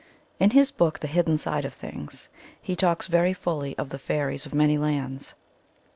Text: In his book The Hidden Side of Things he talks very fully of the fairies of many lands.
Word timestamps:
In 0.39 0.49
his 0.49 0.71
book 0.71 0.97
The 0.97 1.07
Hidden 1.07 1.37
Side 1.37 1.63
of 1.63 1.75
Things 1.75 2.29
he 2.59 2.75
talks 2.75 3.05
very 3.05 3.33
fully 3.33 3.77
of 3.77 3.89
the 3.89 3.99
fairies 3.99 4.47
of 4.47 4.55
many 4.55 4.79
lands. 4.79 5.35